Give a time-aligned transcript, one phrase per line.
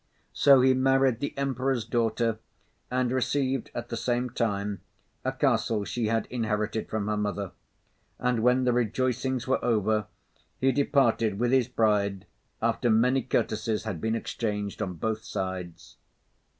[0.33, 2.39] So he married the Emperor's daughter,
[2.89, 4.81] and received at the same time
[5.23, 7.51] a castle she had inherited from her mother;
[8.17, 10.07] and when the rejoicings were over,
[10.57, 12.25] he departed with his bride,
[12.63, 15.97] after many courtesies had been exchanged on both sides.